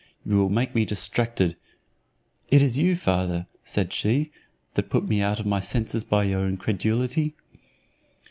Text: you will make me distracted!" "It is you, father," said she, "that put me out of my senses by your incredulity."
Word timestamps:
you 0.25 0.35
will 0.35 0.49
make 0.49 0.73
me 0.73 0.83
distracted!" 0.83 1.55
"It 2.49 2.63
is 2.63 2.75
you, 2.75 2.95
father," 2.95 3.45
said 3.63 3.93
she, 3.93 4.31
"that 4.73 4.89
put 4.89 5.07
me 5.07 5.21
out 5.21 5.39
of 5.39 5.45
my 5.45 5.59
senses 5.59 6.03
by 6.03 6.23
your 6.23 6.47
incredulity." 6.47 7.35